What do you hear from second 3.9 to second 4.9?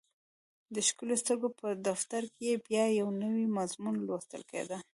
لوستل کېده